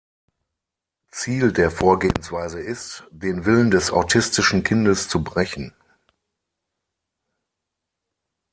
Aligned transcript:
Ziel 1.11 1.53
der 1.53 1.69
Vorgehensweise 1.69 2.59
ist, 2.59 3.03
den 3.11 3.45
Willen 3.45 3.69
des 3.69 3.91
autistischen 3.91 4.63
Kindes 4.63 5.07
zu 5.07 5.23
brechen. 5.23 5.75